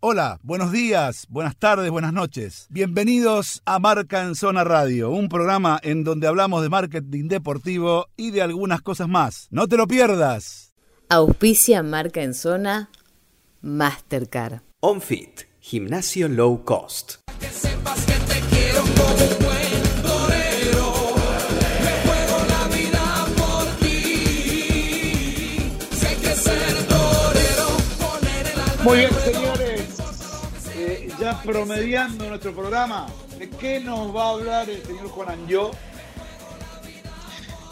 Hola, 0.00 0.38
buenos 0.44 0.70
días, 0.70 1.26
buenas 1.28 1.56
tardes, 1.56 1.90
buenas 1.90 2.12
noches. 2.12 2.68
Bienvenidos 2.70 3.62
a 3.64 3.80
Marca 3.80 4.22
en 4.22 4.36
Zona 4.36 4.62
Radio, 4.62 5.10
un 5.10 5.28
programa 5.28 5.80
en 5.82 6.04
donde 6.04 6.28
hablamos 6.28 6.62
de 6.62 6.68
marketing 6.68 7.26
deportivo 7.26 8.06
y 8.16 8.30
de 8.30 8.42
algunas 8.42 8.80
cosas 8.80 9.08
más. 9.08 9.48
No 9.50 9.66
te 9.66 9.76
lo 9.76 9.88
pierdas. 9.88 10.72
Auspicia 11.08 11.82
Marca 11.82 12.22
en 12.22 12.34
Zona 12.34 12.90
Mastercard. 13.60 14.60
OnFit, 14.78 15.40
gimnasio 15.58 16.28
low 16.28 16.64
cost. 16.64 17.16
Muy 28.84 28.96
bien, 28.96 29.10
señores. 29.24 29.57
Ya 31.28 31.42
promediando 31.42 32.26
nuestro 32.26 32.54
programa, 32.54 33.06
¿de 33.38 33.50
qué 33.50 33.80
nos 33.80 34.16
va 34.16 34.28
a 34.28 34.30
hablar 34.30 34.70
el 34.70 34.82
señor 34.82 35.08
Juan 35.08 35.28
Anjo? 35.28 35.72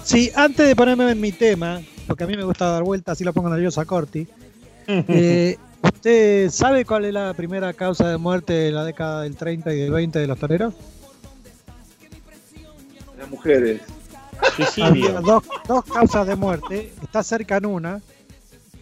Sí, 0.04 0.30
antes 0.34 0.68
de 0.68 0.76
ponerme 0.76 1.10
en 1.10 1.18
mi 1.18 1.32
tema, 1.32 1.80
porque 2.06 2.24
a 2.24 2.26
mí 2.26 2.36
me 2.36 2.44
gusta 2.44 2.70
dar 2.70 2.82
vueltas, 2.82 3.12
así 3.12 3.24
lo 3.24 3.32
pongo 3.32 3.48
nervioso 3.48 3.80
a 3.80 3.86
Corti. 3.86 4.28
eh, 4.86 5.56
¿Usted 5.82 6.50
sabe 6.50 6.84
cuál 6.84 7.06
es 7.06 7.14
la 7.14 7.32
primera 7.32 7.72
causa 7.72 8.10
de 8.10 8.18
muerte 8.18 8.52
de 8.52 8.72
la 8.72 8.84
década 8.84 9.22
del 9.22 9.36
30 9.36 9.72
y 9.72 9.78
del 9.78 9.90
20 9.90 10.18
de 10.18 10.26
los 10.26 10.38
toreros? 10.38 10.74
Las 13.16 13.30
mujeres. 13.30 13.80
Había 14.82 15.12
dos, 15.22 15.44
dos 15.66 15.82
causas 15.82 16.26
de 16.26 16.36
muerte, 16.36 16.92
está 17.02 17.22
cerca 17.22 17.56
en 17.56 17.64
una, 17.64 18.02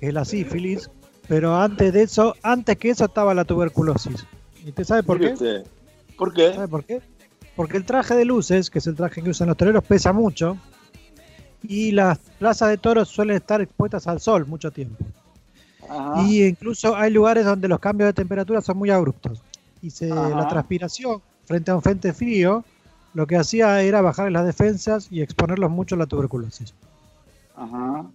que 0.01 0.09
es 0.09 0.15
la 0.15 0.24
sífilis, 0.24 0.91
pero 1.29 1.54
antes 1.54 1.93
de 1.93 2.02
eso, 2.02 2.34
antes 2.43 2.77
que 2.77 2.91
eso 2.91 3.04
estaba 3.04 3.34
la 3.34 3.45
tuberculosis. 3.45 4.27
¿Y 4.64 4.70
usted 4.70 4.84
sabe 4.84 5.02
por 5.02 5.20
qué? 5.20 5.32
usted. 5.32 5.66
¿Por 6.16 6.32
qué? 6.32 6.54
¿Sabe 6.54 6.68
por 6.68 6.84
qué? 6.84 7.02
Porque 7.54 7.76
el 7.76 7.84
traje 7.84 8.15
de 8.15 8.24
luces, 8.24 8.71
que 8.71 8.79
es 8.79 8.87
el 8.87 8.96
traje 8.96 9.23
que 9.23 9.30
usan 9.30 9.48
los 9.48 9.56
toreros, 9.56 9.84
pesa 9.84 10.12
mucho 10.12 10.56
y 11.62 11.93
las 11.93 12.18
plazas 12.38 12.68
de 12.71 12.79
toros 12.79 13.09
suelen 13.09 13.37
estar 13.37 13.60
expuestas 13.60 14.06
al 14.06 14.21
sol 14.21 14.46
mucho 14.46 14.71
tiempo. 14.71 15.04
Ajá. 15.88 16.23
Y 16.23 16.45
incluso 16.45 16.96
hay 16.96 17.12
lugares 17.12 17.45
donde 17.45 17.68
los 17.68 17.79
cambios 17.79 18.09
de 18.09 18.12
temperatura 18.15 18.60
son 18.60 18.79
muy 18.79 18.90
abruptos. 18.90 19.43
Y 19.82 19.90
se, 19.90 20.09
la 20.09 20.48
transpiración 20.48 21.21
frente 21.45 21.71
a 21.71 21.76
un 21.76 21.82
frente 21.82 22.12
frío 22.12 22.65
lo 23.12 23.26
que 23.26 23.37
hacía 23.37 23.80
era 23.82 24.01
bajar 24.01 24.32
las 24.32 24.45
defensas 24.45 25.09
y 25.10 25.21
exponerlos 25.23 25.71
mucho 25.71 25.95
a 25.95 25.99
la 25.99 26.06
tuberculosis. 26.06 26.74
Ajá. 27.54 28.06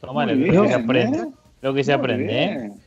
Toma 0.00 0.24
Muy 0.24 0.34
lo 0.34 0.44
que 0.44 0.52
se 0.52 0.60
bien, 0.60 0.72
aprende. 0.72 1.18
¿eh? 1.18 1.32
Lo 1.60 1.74
que 1.74 1.84
se 1.84 1.92
Muy 1.92 2.00
aprende, 2.00 2.44
¿eh? 2.44 2.58
bien. 2.58 2.83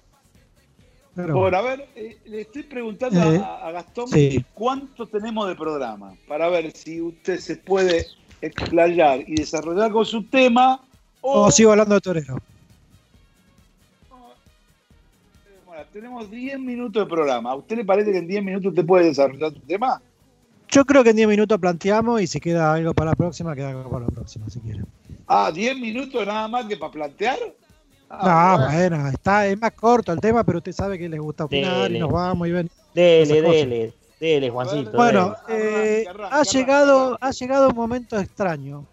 Bueno, 1.18 1.58
a 1.58 1.62
ver, 1.62 1.88
eh, 1.96 2.18
le 2.26 2.42
estoy 2.42 2.64
preguntando 2.64 3.20
Eh, 3.34 3.42
a, 3.44 3.68
a 3.68 3.72
Gastón 3.72 4.08
sí. 4.08 4.46
cuánto 4.54 5.08
tenemos 5.08 5.48
de 5.48 5.56
programa 5.56 6.14
para 6.28 6.48
ver 6.50 6.72
si 6.72 7.02
usted 7.02 7.40
se 7.40 7.56
puede 7.58 8.06
explayar 8.42 9.22
y 9.28 9.36
desarrollar 9.36 9.92
con 9.92 10.06
su 10.06 10.24
tema 10.24 10.80
o... 11.22 11.46
o 11.46 11.52
sigo 11.52 11.72
hablando 11.72 11.96
de 11.96 12.02
torero. 12.02 12.38
Bueno, 15.66 15.84
tenemos 15.92 16.30
10 16.30 16.60
minutos 16.60 17.04
de 17.04 17.10
programa. 17.10 17.52
¿A 17.52 17.56
usted 17.56 17.78
le 17.78 17.86
parece 17.86 18.12
que 18.12 18.20
en 18.20 18.28
10 18.28 18.44
minutos 18.44 18.70
usted 18.70 18.86
puede 18.86 19.06
desarrollar 19.06 19.52
su 19.54 19.60
tema? 19.62 20.00
Yo 20.70 20.86
creo 20.86 21.04
que 21.04 21.10
en 21.12 21.16
10 21.16 21.30
minutos 21.30 21.58
planteamos 21.60 22.22
y 22.22 22.28
si 22.28 22.40
queda 22.40 22.74
algo 22.74 22.94
para 22.94 23.12
la 23.12 23.16
próxima, 23.16 23.56
queda 23.56 23.70
algo 23.70 23.90
para 23.90 24.06
la 24.06 24.12
próxima, 24.12 24.50
si 24.50 24.60
quiere. 24.60 24.84
Ah, 25.28 25.52
10 25.52 25.80
minutos 25.80 26.28
nada 26.28 26.48
más 26.48 26.66
que 26.66 26.78
para 26.78 26.92
plantear. 26.92 27.40
No, 28.10 28.16
Ah, 28.20 28.56
bueno. 28.70 28.98
bueno, 28.98 29.08
está, 29.10 29.48
es 29.48 29.60
más 29.60 29.72
corto 29.74 30.14
el 30.14 30.20
tema, 30.22 30.44
pero 30.44 30.60
usted 30.60 30.72
sabe 30.72 30.98
que 30.98 31.10
les 31.10 31.20
gusta 31.20 31.46
opinar 31.46 31.84
Dele. 31.84 31.98
y 31.98 32.02
nos 32.02 32.12
vamos 32.12 32.48
y 32.48 32.52
ven. 32.52 32.70
Dele, 32.94 33.42
dele, 33.42 33.94
dele, 34.20 34.50
Juancito. 34.50 34.92
Bueno, 34.94 35.36
eh, 35.50 36.06
ha 36.32 36.44
llegado, 36.44 37.18
ha 37.22 37.32
llegado 37.32 37.70
un 37.70 37.76
momento 37.76 38.18
extraño 38.20 38.86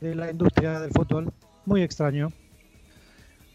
de 0.00 0.14
la 0.14 0.30
industria 0.30 0.80
del 0.80 0.90
fútbol, 0.90 1.30
muy 1.64 1.82
extraño, 1.82 2.32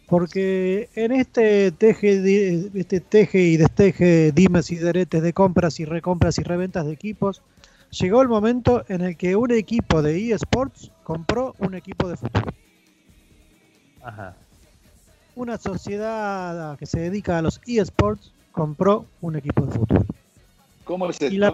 porque 0.07 0.89
en 0.95 1.12
este 1.13 1.72
teje, 1.72 2.19
de- 2.22 2.69
este 2.75 3.00
teje 3.00 3.39
y 3.41 3.57
desteje, 3.57 4.31
dimes 4.33 4.72
y 4.72 4.75
deretes 4.75 5.22
de 5.23 5.33
compras 5.33 5.79
y 5.79 5.85
recompras 5.85 6.38
y 6.38 6.44
reventas 6.44 6.85
de 6.85 6.94
equipos, 6.94 7.41
llegó 7.91 8.22
el 8.22 8.28
momento 8.28 8.83
en 8.88 9.01
el 9.01 9.18
que 9.18 9.35
un 9.35 9.51
equipo 9.51 10.01
de 10.01 10.31
eSports 10.31 10.91
compró 11.03 11.56
un 11.59 11.75
equipo 11.75 12.07
de 12.09 12.18
fútbol. 12.18 12.53
Ajá. 14.03 14.35
Una 15.36 15.58
sociedad 15.58 16.78
que 16.78 16.86
se 16.86 17.00
dedica 17.00 17.38
a 17.38 17.42
los 17.42 17.62
eSports 17.66 18.31
compró 18.52 19.06
un 19.22 19.38
equipo 19.38 19.66
de 19.66 19.72
fútbol. 19.72 20.06
¿Cómo 20.84 21.09
es 21.09 21.22
esto? 21.22 21.34
Y 21.34 21.38
la 21.38 21.53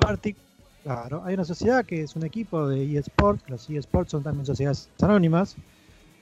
Claro, 0.83 1.21
hay 1.25 1.33
una 1.33 1.43
sociedad 1.43 1.85
que 1.85 2.03
es 2.03 2.15
un 2.15 2.23
equipo 2.23 2.67
de 2.67 2.97
eSports, 2.97 3.43
los 3.49 3.69
eSports 3.69 4.11
son 4.11 4.23
también 4.23 4.45
sociedades 4.45 4.89
anónimas, 5.01 5.57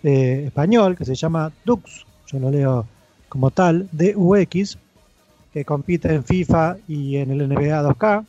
eh, 0.02 0.46
español, 0.48 0.98
que 0.98 1.06
se 1.06 1.14
llama 1.14 1.52
Dux, 1.64 2.06
yo 2.26 2.40
lo 2.40 2.50
leo 2.50 2.88
como 3.30 3.52
tal, 3.52 3.88
DUX, 3.92 4.80
que 5.54 5.64
compite 5.64 6.14
en 6.14 6.24
FIFA 6.24 6.78
y 6.88 7.18
en 7.18 7.30
el 7.30 7.48
NBA 7.48 7.84
2K. 7.84 8.26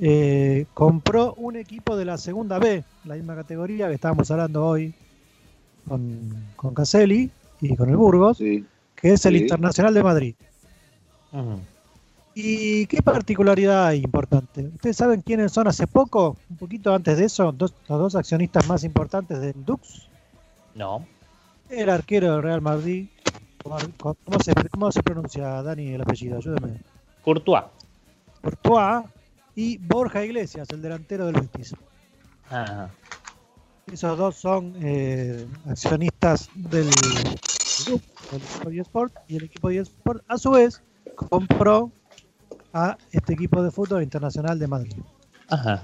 Eh, 0.00 0.66
compró 0.72 1.34
un 1.34 1.56
equipo 1.56 1.94
de 1.94 2.06
la 2.06 2.16
segunda 2.16 2.58
B, 2.58 2.82
la 3.04 3.14
misma 3.14 3.36
categoría 3.36 3.88
que 3.88 3.94
estábamos 3.94 4.30
hablando 4.30 4.66
hoy 4.66 4.94
con, 5.86 6.46
con 6.56 6.74
Caselli 6.74 7.30
y 7.64 7.76
con 7.76 7.88
el 7.88 7.96
Burgos, 7.96 8.38
Sí. 8.38 8.64
que 8.94 9.12
es 9.12 9.24
el 9.26 9.34
Sí. 9.36 9.42
Internacional 9.42 9.94
de 9.94 10.02
Madrid. 10.02 10.34
¿Y 12.36 12.86
qué 12.86 13.00
particularidad 13.02 13.86
hay 13.86 14.00
importante? 14.02 14.62
¿Ustedes 14.74 14.96
saben 14.96 15.20
quiénes 15.22 15.52
son 15.52 15.68
hace 15.68 15.86
poco? 15.86 16.36
Un 16.50 16.56
poquito 16.56 16.92
antes 16.92 17.16
de 17.18 17.24
eso, 17.26 17.52
dos- 17.52 17.74
los 17.88 17.98
dos 17.98 18.14
accionistas 18.16 18.66
más 18.68 18.82
importantes 18.84 19.40
del 19.40 19.64
Dux. 19.64 20.08
No. 20.74 21.06
El 21.70 21.90
arquero 21.90 22.32
del 22.32 22.42
Real 22.42 22.60
Madrid. 22.60 23.06
¿Cómo, 23.62 23.76
cómo 24.24 24.38
se, 24.40 24.52
cómo 24.70 24.92
se 24.92 25.02
pronuncia, 25.02 25.62
Dani, 25.62 25.92
el 25.94 26.02
apellido? 26.02 26.36
Ayúdame. 26.38 26.80
Courtois. 27.24 27.64
Courtois 28.42 29.04
y 29.54 29.78
Borja 29.78 30.24
Iglesias, 30.24 30.68
el 30.70 30.82
delantero 30.82 31.26
del 31.26 31.36
Betis. 31.40 31.74
Ajá. 32.50 32.90
Esos 33.90 34.18
dos 34.18 34.34
son 34.36 34.74
eh, 34.82 35.46
accionistas 35.68 36.50
del 36.54 36.88
Del 37.86 38.42
equipo 38.42 38.70
de 38.70 38.80
eSport, 38.80 39.14
y 39.28 39.36
el 39.36 39.44
equipo 39.44 39.68
de 39.68 39.78
eSport, 39.78 40.24
a 40.28 40.38
su 40.38 40.50
vez, 40.50 40.82
compró 41.14 41.92
a 42.72 42.98
este 43.12 43.34
equipo 43.34 43.62
de 43.62 43.70
fútbol 43.70 44.02
internacional 44.02 44.58
de 44.58 44.66
Madrid. 44.66 44.96
Ajá. 45.48 45.82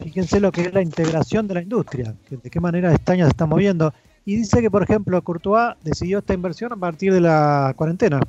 Fíjense 0.00 0.40
lo 0.40 0.50
que 0.50 0.66
es 0.66 0.74
la 0.74 0.82
integración 0.82 1.46
de 1.46 1.54
la 1.54 1.62
industria, 1.62 2.16
que 2.28 2.36
de 2.36 2.50
qué 2.50 2.60
manera 2.60 2.92
España 2.92 3.24
se 3.24 3.30
está 3.30 3.46
moviendo. 3.46 3.92
Y 4.24 4.36
dice 4.36 4.60
que, 4.60 4.70
por 4.70 4.82
ejemplo, 4.82 5.22
Courtois 5.22 5.76
decidió 5.82 6.18
esta 6.18 6.34
inversión 6.34 6.72
a 6.72 6.76
partir 6.76 7.12
de 7.12 7.20
la 7.20 7.72
cuarentena. 7.76 8.20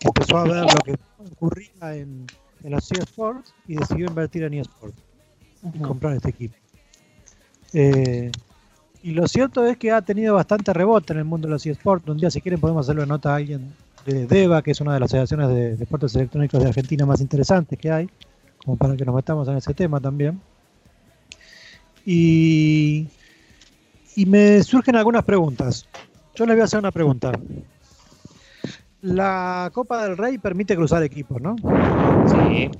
Empezó 0.00 0.38
a 0.38 0.44
ver 0.44 0.62
lo 0.62 0.80
que 0.84 0.96
ocurría 1.32 1.96
en, 1.96 2.26
en 2.62 2.70
los 2.70 2.90
eSports 2.92 3.54
y 3.66 3.76
decidió 3.76 4.06
invertir 4.06 4.42
en 4.42 4.54
eSports 4.54 5.02
y 5.72 5.78
comprar 5.78 6.14
este 6.16 6.30
equipo. 6.30 6.56
Eh, 7.72 8.30
y 9.04 9.10
lo 9.10 9.28
cierto 9.28 9.66
es 9.66 9.76
que 9.76 9.92
ha 9.92 10.00
tenido 10.00 10.34
bastante 10.34 10.72
rebote 10.72 11.12
en 11.12 11.18
el 11.18 11.26
mundo 11.26 11.46
de 11.46 11.52
los 11.52 11.66
eSports. 11.66 12.08
Un 12.08 12.16
día, 12.16 12.30
si 12.30 12.40
quieren, 12.40 12.58
podemos 12.58 12.86
hacerlo 12.86 13.04
nota 13.04 13.34
a 13.34 13.36
alguien 13.36 13.74
de 14.06 14.26
DEVA, 14.26 14.62
que 14.62 14.70
es 14.70 14.80
una 14.80 14.94
de 14.94 15.00
las 15.00 15.12
asociaciones 15.12 15.50
de 15.50 15.76
deportes 15.76 16.14
electrónicos 16.14 16.62
de 16.62 16.68
Argentina 16.70 17.04
más 17.04 17.20
interesantes 17.20 17.78
que 17.78 17.92
hay, 17.92 18.08
como 18.64 18.78
para 18.78 18.96
que 18.96 19.04
nos 19.04 19.14
metamos 19.14 19.46
en 19.48 19.58
ese 19.58 19.74
tema 19.74 20.00
también. 20.00 20.40
Y, 22.06 23.08
y 24.16 24.24
me 24.24 24.62
surgen 24.62 24.96
algunas 24.96 25.22
preguntas. 25.24 25.86
Yo 26.34 26.46
les 26.46 26.54
voy 26.54 26.62
a 26.62 26.64
hacer 26.64 26.78
una 26.78 26.90
pregunta. 26.90 27.32
La 29.02 29.70
Copa 29.74 30.02
del 30.02 30.16
Rey 30.16 30.38
permite 30.38 30.76
cruzar 30.76 31.02
equipos, 31.02 31.42
¿no? 31.42 31.56
Sí. 32.26 32.70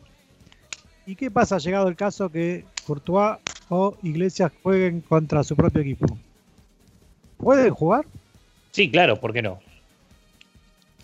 ¿Y 1.05 1.17
qué 1.17 1.31
pasa 1.31 1.59
llegado 1.59 1.87
el 1.87 1.97
caso 1.97 2.31
que 2.31 2.65
Courtois 2.87 3.37
o 3.69 3.97
Iglesias 4.03 4.53
jueguen 4.63 5.01
contra 5.01 5.43
su 5.43 5.57
propio 5.57 5.83
equipo? 5.83 6.19
¿Pueden 7.37 7.73
jugar? 7.75 8.07
Sí, 8.71 8.91
claro, 8.91 9.21
¿por 9.21 9.33
qué 9.33 9.43
no? 9.43 9.61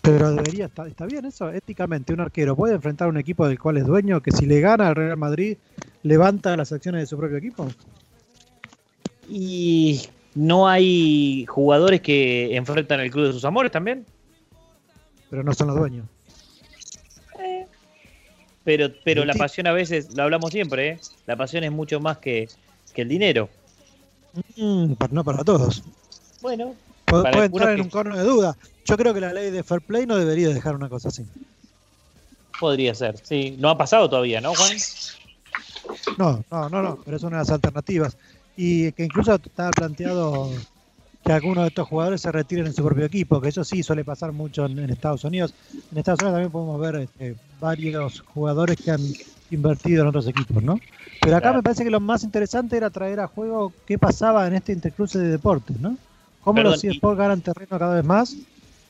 Pero 0.01 0.31
debería 0.31 0.65
estar, 0.65 0.87
está 0.87 1.05
bien 1.05 1.25
eso, 1.25 1.51
éticamente. 1.51 2.13
Un 2.13 2.21
arquero 2.21 2.55
puede 2.55 2.73
enfrentar 2.73 3.07
a 3.07 3.09
un 3.09 3.17
equipo 3.17 3.47
del 3.47 3.59
cual 3.59 3.77
es 3.77 3.85
dueño 3.85 4.21
que 4.21 4.31
si 4.31 4.45
le 4.45 4.59
gana 4.59 4.87
al 4.87 4.95
Real 4.95 5.17
Madrid 5.17 5.57
levanta 6.03 6.57
las 6.57 6.71
acciones 6.71 7.01
de 7.01 7.05
su 7.05 7.17
propio 7.17 7.37
equipo. 7.37 7.67
Y 9.29 10.01
no 10.33 10.67
hay 10.67 11.45
jugadores 11.45 12.01
que 12.01 12.55
enfrentan 12.55 12.99
el 12.99 13.11
club 13.11 13.27
de 13.27 13.33
sus 13.33 13.45
amores 13.45 13.71
también. 13.71 14.05
Pero 15.29 15.43
no 15.43 15.53
son 15.53 15.67
los 15.67 15.77
dueños. 15.77 16.07
Pero, 18.63 18.89
pero 19.03 19.25
la 19.25 19.33
pasión 19.33 19.67
a 19.67 19.71
veces, 19.73 20.09
lo 20.15 20.23
hablamos 20.23 20.51
siempre, 20.51 20.89
¿eh? 20.89 20.99
La 21.25 21.35
pasión 21.35 21.63
es 21.63 21.71
mucho 21.71 21.99
más 21.99 22.17
que, 22.19 22.47
que 22.93 23.01
el 23.01 23.09
dinero. 23.09 23.49
Mm, 24.55 24.93
no 25.11 25.23
para 25.23 25.43
todos. 25.43 25.83
Bueno, 26.41 26.75
Puede, 27.05 27.45
entrar 27.45 27.69
en 27.71 27.75
que- 27.75 27.81
un 27.81 27.89
cono 27.89 28.15
de 28.15 28.23
duda. 28.23 28.57
Yo 28.85 28.97
creo 28.97 29.13
que 29.13 29.21
la 29.21 29.33
ley 29.33 29.51
de 29.51 29.63
fair 29.63 29.81
play 29.81 30.05
no 30.05 30.15
debería 30.15 30.49
dejar 30.49 30.75
una 30.75 30.89
cosa 30.89 31.09
así. 31.09 31.25
Podría 32.59 32.93
ser, 32.93 33.17
sí. 33.17 33.55
No 33.59 33.69
ha 33.69 33.77
pasado 33.77 34.09
todavía, 34.09 34.39
¿no, 34.39 34.53
Juan? 34.53 34.77
No, 36.17 36.43
no, 36.51 36.69
no, 36.69 36.81
no, 36.81 36.99
pero 37.03 37.17
es 37.17 37.23
una 37.23 37.37
de 37.37 37.43
las 37.43 37.51
alternativas. 37.51 38.17
Y 38.55 38.91
que 38.91 39.05
incluso 39.05 39.35
estaba 39.35 39.71
planteado 39.71 40.51
que 41.31 41.35
algunos 41.37 41.63
de 41.63 41.69
estos 41.69 41.87
jugadores 41.87 42.21
se 42.21 42.31
retiren 42.31 42.67
en 42.67 42.73
su 42.73 42.83
propio 42.83 43.05
equipo, 43.05 43.39
que 43.41 43.49
eso 43.49 43.63
sí 43.63 43.83
suele 43.83 44.05
pasar 44.05 44.33
mucho 44.33 44.65
en, 44.65 44.79
en 44.79 44.89
Estados 44.89 45.23
Unidos. 45.23 45.55
En 45.91 45.97
Estados 45.99 46.21
Unidos 46.21 46.33
también 46.35 46.51
podemos 46.51 46.79
ver 46.81 46.95
este, 46.97 47.37
varios 47.59 48.21
jugadores 48.21 48.77
que 48.83 48.91
han 48.91 49.15
invertido 49.49 50.01
en 50.03 50.09
otros 50.09 50.27
equipos, 50.27 50.63
¿no? 50.63 50.83
Pero 51.21 51.35
acá 51.37 51.41
Claro. 51.41 51.57
me 51.57 51.63
parece 51.63 51.83
que 51.83 51.91
lo 51.91 51.99
más 51.99 52.23
interesante 52.23 52.77
era 52.77 52.89
traer 52.89 53.19
a 53.19 53.27
juego 53.27 53.75
qué 53.85 53.99
pasaba 53.99 54.47
en 54.47 54.53
este 54.55 54.73
intercruce 54.73 55.19
de 55.19 55.29
deportes, 55.29 55.79
¿no? 55.79 55.99
Cómo 56.39 56.63
Perdón, 56.63 56.63
los 56.63 56.83
eSports 56.83 57.17
ganan 57.19 57.41
terreno 57.41 57.79
cada 57.79 57.95
vez 57.95 58.03
más. 58.05 58.39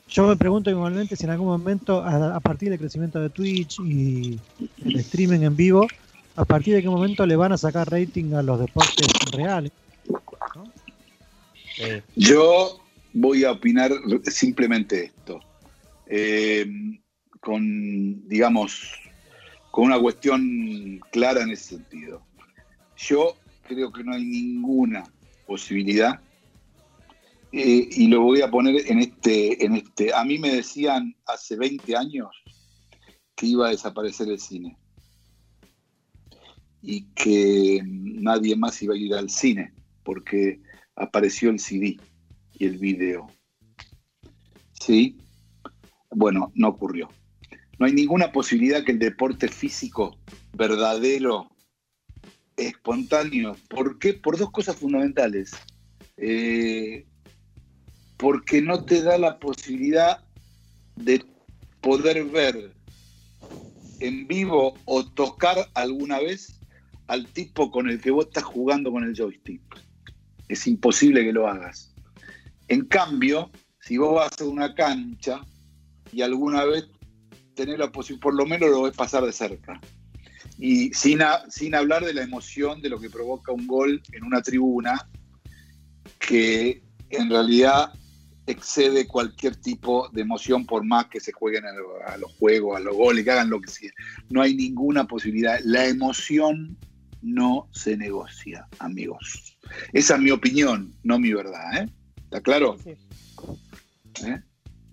Yo 0.08 0.26
me 0.26 0.36
pregunto 0.36 0.70
igualmente 0.70 1.16
si 1.16 1.24
en 1.24 1.30
algún 1.30 1.48
momento, 1.48 2.02
a, 2.02 2.36
a 2.36 2.40
partir 2.40 2.70
del 2.70 2.78
crecimiento 2.78 3.20
de 3.20 3.30
Twitch 3.30 3.80
y 3.80 4.42
el 4.82 4.96
streaming 5.00 5.42
en 5.42 5.56
vivo, 5.56 5.94
a 6.34 6.44
partir 6.44 6.74
de 6.74 6.82
qué 6.82 6.88
momento 6.88 7.26
le 7.26 7.36
van 7.36 7.52
a 7.52 7.58
sacar 7.58 7.90
rating 7.90 8.34
a 8.34 8.42
los 8.42 8.58
deportes 8.60 9.20
reales. 9.30 9.72
Yo 12.16 12.80
voy 13.12 13.44
a 13.44 13.52
opinar 13.52 13.92
simplemente 14.24 15.04
esto. 15.04 15.40
Eh, 16.06 16.66
con, 17.40 18.28
digamos, 18.28 18.92
con 19.70 19.86
una 19.86 19.98
cuestión 19.98 21.00
clara 21.10 21.42
en 21.42 21.50
ese 21.50 21.76
sentido. 21.76 22.22
Yo 22.96 23.36
creo 23.66 23.92
que 23.92 24.04
no 24.04 24.14
hay 24.14 24.24
ninguna 24.24 25.04
posibilidad, 25.46 26.20
eh, 27.52 27.88
y 27.90 28.06
lo 28.06 28.22
voy 28.22 28.40
a 28.40 28.50
poner 28.50 28.90
en 28.90 29.00
este, 29.00 29.64
en 29.64 29.76
este. 29.76 30.14
A 30.14 30.24
mí 30.24 30.38
me 30.38 30.54
decían 30.54 31.14
hace 31.26 31.56
20 31.56 31.94
años 31.96 32.28
que 33.34 33.46
iba 33.46 33.66
a 33.66 33.70
desaparecer 33.70 34.28
el 34.28 34.40
cine 34.40 34.78
y 36.80 37.02
que 37.14 37.82
nadie 37.84 38.56
más 38.56 38.80
iba 38.82 38.94
a 38.94 38.96
ir 38.96 39.14
al 39.14 39.28
cine 39.28 39.72
porque 40.02 40.60
apareció 40.96 41.50
el 41.50 41.58
CD 41.58 41.98
y 42.54 42.66
el 42.66 42.78
video. 42.78 43.30
¿Sí? 44.72 45.18
Bueno, 46.10 46.52
no 46.54 46.68
ocurrió. 46.68 47.08
No 47.78 47.86
hay 47.86 47.92
ninguna 47.92 48.32
posibilidad 48.32 48.84
que 48.84 48.92
el 48.92 48.98
deporte 48.98 49.48
físico 49.48 50.18
verdadero, 50.52 51.50
espontáneo, 52.56 53.56
¿por 53.68 53.98
qué? 53.98 54.14
Por 54.14 54.38
dos 54.38 54.50
cosas 54.50 54.76
fundamentales. 54.76 55.52
Eh, 56.16 57.06
porque 58.18 58.62
no 58.62 58.84
te 58.84 59.02
da 59.02 59.18
la 59.18 59.38
posibilidad 59.38 60.22
de 60.96 61.24
poder 61.80 62.24
ver 62.24 62.72
en 63.98 64.26
vivo 64.28 64.74
o 64.84 65.04
tocar 65.04 65.68
alguna 65.74 66.20
vez 66.20 66.60
al 67.08 67.26
tipo 67.26 67.70
con 67.70 67.88
el 67.88 68.00
que 68.00 68.10
vos 68.10 68.26
estás 68.26 68.44
jugando 68.44 68.92
con 68.92 69.04
el 69.04 69.14
joystick. 69.16 69.62
Es 70.52 70.66
imposible 70.66 71.24
que 71.24 71.32
lo 71.32 71.48
hagas. 71.48 71.94
En 72.68 72.84
cambio, 72.84 73.50
si 73.80 73.96
vos 73.96 74.14
vas 74.14 74.38
a 74.38 74.44
una 74.44 74.74
cancha 74.74 75.40
y 76.12 76.20
alguna 76.20 76.64
vez 76.64 76.84
tenés 77.54 77.78
la 77.78 77.90
posibilidad, 77.90 78.22
por 78.22 78.34
lo 78.34 78.44
menos 78.44 78.68
lo 78.68 78.82
ves 78.82 78.94
pasar 78.94 79.24
de 79.24 79.32
cerca. 79.32 79.80
Y 80.58 80.92
sin, 80.92 81.20
sin 81.48 81.74
hablar 81.74 82.04
de 82.04 82.12
la 82.12 82.22
emoción 82.22 82.82
de 82.82 82.90
lo 82.90 83.00
que 83.00 83.08
provoca 83.08 83.50
un 83.50 83.66
gol 83.66 84.02
en 84.12 84.24
una 84.24 84.42
tribuna, 84.42 85.08
que 86.18 86.82
en 87.08 87.30
realidad 87.30 87.90
excede 88.46 89.06
cualquier 89.06 89.56
tipo 89.56 90.10
de 90.10 90.20
emoción 90.20 90.66
por 90.66 90.84
más 90.84 91.06
que 91.06 91.20
se 91.20 91.32
jueguen 91.32 91.64
a 91.64 92.18
los 92.18 92.30
juegos, 92.34 92.76
a 92.76 92.80
los 92.80 92.94
goles, 92.94 93.24
que 93.24 93.30
hagan 93.30 93.48
lo 93.48 93.62
que 93.62 93.70
sea. 93.70 93.90
No 94.28 94.42
hay 94.42 94.54
ninguna 94.54 95.06
posibilidad. 95.06 95.58
La 95.64 95.86
emoción 95.86 96.76
no 97.22 97.68
se 97.72 97.96
negocia, 97.96 98.66
amigos. 98.78 99.56
Esa 99.92 100.16
es 100.16 100.20
mi 100.20 100.30
opinión, 100.30 100.92
no 101.02 101.18
mi 101.18 101.32
verdad, 101.32 101.82
¿eh? 101.82 101.88
¿Está 102.24 102.40
claro? 102.40 102.76
Sí. 102.82 102.90
¿Eh? 104.26 104.40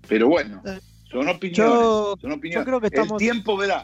Pero 0.07 0.27
bueno, 0.29 0.61
Eh, 0.65 0.79
son 1.11 1.27
opiniones. 1.27 1.57
Yo, 1.57 2.15
son 2.21 2.31
opiniones. 2.31 2.61
yo 2.61 2.65
creo 2.65 2.81
que 2.81 2.87
estamos- 2.87 3.21
El 3.21 3.27
tiempo 3.29 3.57
verá. 3.57 3.83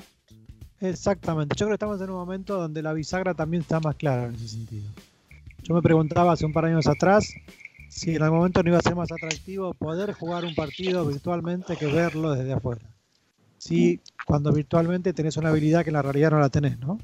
exactamente, 0.82 1.56
yo 1.58 1.66
creo 1.66 1.70
que 1.78 1.84
estamos 1.86 2.02
en 2.02 2.10
un 2.10 2.16
momento 2.18 2.58
donde 2.60 2.82
la 2.82 2.94
bisagra 2.94 3.34
también 3.34 3.62
está 3.62 3.80
más 3.80 3.96
clara 3.96 4.26
en 4.28 4.36
ese 4.36 4.48
sentido. 4.50 4.90
Yo 5.64 5.74
me 5.74 5.82
preguntaba 5.82 6.34
hace 6.34 6.46
un 6.46 6.54
par 6.54 6.66
de 6.66 6.72
años 6.72 6.88
atrás 6.88 7.34
si 7.90 8.16
en 8.16 8.22
algún 8.22 8.40
momento 8.40 8.62
no 8.62 8.70
iba 8.70 8.78
a 8.78 8.82
ser 8.82 8.96
más 8.96 9.12
atractivo 9.12 9.74
poder 9.74 10.14
jugar 10.14 10.46
un 10.46 10.54
partido 10.54 11.06
virtualmente 11.08 11.76
que 11.78 11.86
verlo 11.88 12.32
desde 12.34 12.54
afuera. 12.54 12.82
Sí, 13.58 14.00
cuando 14.28 14.52
virtualmente 14.52 15.14
tenés 15.14 15.38
una 15.38 15.50
habilidad 15.50 15.84
que 15.84 15.90
en 15.90 15.94
la 15.96 16.02
realidad 16.04 16.30
no 16.32 16.40
la 16.40 16.50
tenés, 16.50 16.78
¿no? 16.80 17.00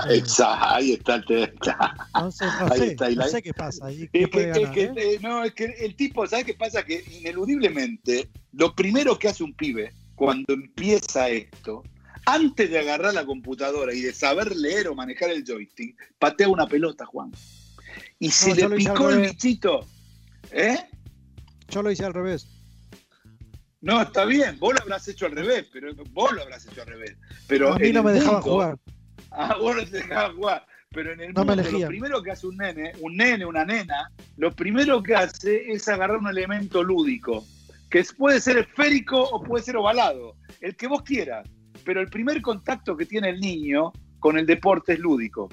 Exacto, 0.10 0.64
ahí 0.66 0.92
está 0.92 1.14
el. 1.16 1.24
Entonces, 1.28 2.48
no 2.60 2.72
Ahí 2.72 2.78
sé, 2.78 2.86
está, 2.88 3.10
y 3.10 3.14
no 3.16 3.22
la- 3.22 3.28
sé 3.28 3.42
qué 3.42 3.52
pasa. 3.54 3.86
ahí, 3.86 4.08
¿Qué 4.12 4.22
Es 4.22 4.30
que, 4.30 4.50
es 4.82 4.88
eh? 4.88 4.92
eh, 4.96 5.18
no, 5.22 5.44
es 5.44 5.52
que 5.54 5.64
el 5.64 5.94
tipo, 5.96 6.26
¿sabes 6.26 6.44
qué 6.44 6.54
pasa? 6.54 6.82
Que 6.84 7.04
ineludiblemente, 7.20 8.28
lo 8.52 8.74
primero 8.74 9.18
que 9.18 9.28
hace 9.28 9.42
un 9.44 9.54
pibe 9.54 9.92
cuando 10.14 10.52
empieza 10.54 11.28
esto, 11.28 11.82
antes 12.26 12.70
de 12.70 12.78
agarrar 12.78 13.14
la 13.14 13.24
computadora 13.24 13.92
y 13.92 14.00
de 14.00 14.12
saber 14.12 14.54
leer 14.54 14.88
o 14.88 14.94
manejar 14.94 15.30
el 15.30 15.44
joystick, 15.44 15.96
patea 16.18 16.48
una 16.48 16.66
pelota, 16.66 17.04
Juan. 17.06 17.32
Y 18.18 18.30
se 18.30 18.50
No, 18.62 18.68
le 18.68 18.76
picó 18.76 19.10
el 19.10 19.20
bichito. 19.22 19.86
¿Eh? 20.52 20.76
Yo 21.68 21.82
lo 21.82 21.90
hice 21.90 22.04
al 22.04 22.14
revés. 22.14 22.46
No, 23.80 24.00
está 24.00 24.24
bien, 24.24 24.58
vos 24.60 24.74
lo 24.74 24.82
habrás 24.82 25.08
hecho 25.08 25.26
al 25.26 25.32
revés, 25.32 25.66
pero 25.72 25.92
vos 26.12 26.32
lo 26.32 26.42
habrás 26.42 26.64
hecho 26.66 26.82
al 26.82 26.86
revés. 26.86 27.16
Pero 27.48 27.72
a 27.74 27.78
mí 27.78 27.90
no 27.90 28.02
me 28.04 28.12
dejaban 28.12 28.34
mundo- 28.36 28.52
jugar. 28.52 28.78
Ah, 29.34 29.56
vos 29.58 29.76
no 29.76 29.84
te 29.84 29.98
dejabas 29.98 30.34
jugar. 30.34 30.66
Pero 30.90 31.12
en 31.12 31.20
el 31.20 31.32
No 31.32 31.44
mundo, 31.44 31.62
lo 31.70 31.86
primero 31.86 32.22
que 32.22 32.30
hace 32.32 32.46
un 32.46 32.56
nene, 32.58 32.92
un 33.00 33.16
nene, 33.16 33.46
una 33.46 33.64
nena, 33.64 34.10
lo 34.36 34.52
primero 34.52 35.02
que 35.02 35.14
hace 35.14 35.72
es 35.72 35.88
agarrar 35.88 36.18
un 36.18 36.28
elemento 36.28 36.82
lúdico, 36.82 37.44
que 37.90 38.04
puede 38.16 38.40
ser 38.40 38.58
esférico 38.58 39.22
o 39.22 39.42
puede 39.42 39.64
ser 39.64 39.76
ovalado, 39.76 40.36
el 40.60 40.76
que 40.76 40.86
vos 40.86 41.02
quieras. 41.02 41.48
Pero 41.84 42.00
el 42.00 42.08
primer 42.08 42.42
contacto 42.42 42.96
que 42.96 43.06
tiene 43.06 43.30
el 43.30 43.40
niño 43.40 43.92
con 44.18 44.38
el 44.38 44.46
deporte 44.46 44.92
es 44.92 44.98
lúdico. 44.98 45.48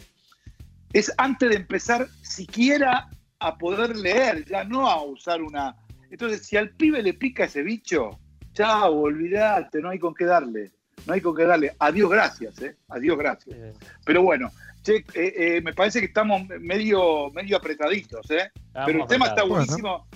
Es 0.91 1.11
antes 1.17 1.49
de 1.49 1.55
empezar 1.55 2.07
siquiera 2.21 3.07
a 3.39 3.57
poder 3.57 3.95
leer, 3.95 4.45
ya 4.45 4.63
no 4.63 4.89
a 4.89 5.01
usar 5.03 5.41
una. 5.41 5.75
Entonces, 6.11 6.45
si 6.45 6.57
al 6.57 6.71
pibe 6.71 7.01
le 7.01 7.13
pica 7.13 7.45
ese 7.45 7.63
bicho, 7.63 8.19
chao, 8.53 8.93
olvidate, 8.93 9.81
no 9.81 9.89
hay 9.89 9.99
con 9.99 10.13
qué 10.13 10.25
darle. 10.25 10.71
No 11.09 11.15
hay 11.15 11.21
con 11.21 11.35
qué 11.35 11.43
darle. 11.43 11.75
Adiós, 11.79 12.09
gracias, 12.09 12.61
¿eh? 12.61 12.75
Adiós, 12.87 13.17
gracias. 13.17 13.57
Eh, 13.57 13.73
Pero 14.05 14.21
bueno, 14.21 14.51
che, 14.83 14.97
eh, 15.15 15.33
eh, 15.57 15.61
me 15.63 15.73
parece 15.73 15.99
que 15.99 16.05
estamos 16.05 16.47
medio, 16.59 17.31
medio 17.31 17.57
apretaditos, 17.57 18.29
¿eh? 18.29 18.51
Pero 18.85 18.99
el 19.03 19.07
tema 19.07 19.25
está 19.27 19.41
buenísimo. 19.49 20.07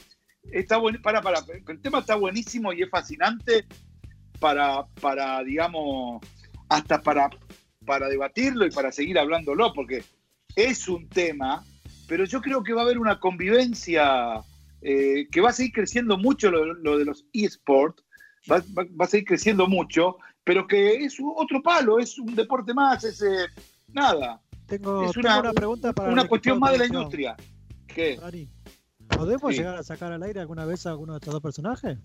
Está 0.51 0.77
buen, 0.77 1.01
para, 1.01 1.21
para, 1.21 1.39
el 1.67 1.81
tema 1.81 1.99
está 1.99 2.15
buenísimo 2.15 2.71
y 2.73 2.83
es 2.83 2.89
fascinante 2.91 3.65
para, 4.39 4.85
para 5.01 5.43
digamos, 5.43 6.21
hasta 6.69 7.01
para, 7.01 7.29
para 7.85 8.07
debatirlo 8.07 8.65
y 8.65 8.69
para 8.71 8.91
seguir 8.91 9.17
hablándolo, 9.17 9.73
porque 9.73 10.03
es 10.55 10.87
un 10.87 11.07
tema, 11.09 11.63
pero 12.07 12.25
yo 12.25 12.39
creo 12.41 12.61
que 12.61 12.73
va 12.73 12.81
a 12.81 12.83
haber 12.83 12.99
una 12.99 13.19
convivencia 13.19 14.41
eh, 14.81 15.27
que 15.31 15.41
va 15.41 15.49
a 15.49 15.53
seguir 15.53 15.71
creciendo 15.73 16.17
mucho 16.17 16.51
lo, 16.51 16.73
lo 16.73 16.97
de 16.99 17.05
los 17.05 17.25
eSports, 17.33 18.03
va, 18.51 18.59
va- 18.77 18.85
va 18.99 19.05
a 19.05 19.07
seguir 19.07 19.25
creciendo 19.25 19.65
mucho, 19.67 20.17
pero 20.43 20.67
que 20.67 21.03
es 21.05 21.17
otro 21.35 21.61
palo, 21.61 21.99
es 21.99 22.17
un 22.19 22.35
deporte 22.35 22.73
más, 22.73 23.03
es 23.03 23.21
eh, 23.21 23.45
nada, 23.87 24.41
Tengo, 24.65 25.05
es 25.05 25.11
tengo 25.11 25.27
una, 25.27 25.39
una, 25.39 25.53
pregunta 25.53 25.93
para 25.93 26.11
una 26.11 26.27
cuestión 26.27 26.59
más 26.59 26.73
de 26.73 26.77
la 26.79 26.85
industria. 26.85 27.35
¿podemos 29.09 29.51
Sí. 29.51 29.57
llegar 29.59 29.75
a 29.77 29.83
sacar 29.83 30.11
al 30.11 30.23
aire 30.23 30.39
alguna 30.39 30.65
vez 30.65 30.85
a 30.85 30.89
alguno 30.91 31.13
de 31.13 31.17
estos 31.19 31.33
dos 31.33 31.41
personajes? 31.41 31.97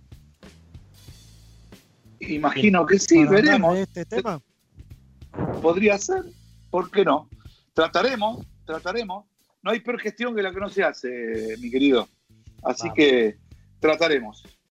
Imagino 2.20 2.84
que 2.84 2.98
sí, 2.98 3.24
Para 3.24 3.30
veremos. 3.30 3.74
de 3.74 3.82
este 3.82 4.04
tema. 4.04 4.42
Podría 5.62 5.96
ser, 5.98 6.24
¿por 6.70 6.90
qué 6.90 7.04
no? 7.04 7.28
Trataremos, 7.74 8.44
trataremos. 8.64 9.24
No 9.62 9.70
hay 9.70 9.80
peor 9.80 10.00
gestión 10.00 10.34
que 10.34 10.42
la 10.42 10.52
que 10.52 10.60
no 10.60 10.68
se 10.68 10.82
hace, 10.82 11.56
mi 11.60 11.70
querido. 11.70 12.08
Así 12.62 12.82
Vamos. 12.82 12.96
que 12.96 13.38
trataremos. 13.80 14.42